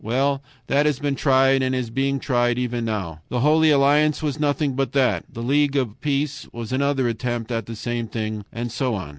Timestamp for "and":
1.61-1.75, 8.51-8.71